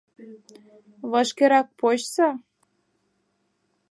—Вашкерак 1.11 1.67
почса! 1.79 2.29